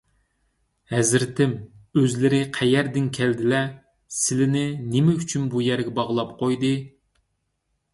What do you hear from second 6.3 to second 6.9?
قويدى؟